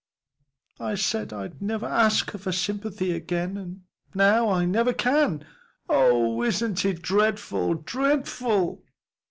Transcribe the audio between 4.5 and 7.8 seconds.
never can. Oh isn't it dreadful,